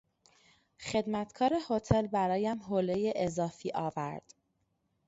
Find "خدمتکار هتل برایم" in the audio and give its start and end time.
0.79-2.57